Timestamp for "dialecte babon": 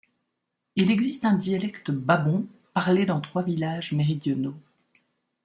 1.35-2.47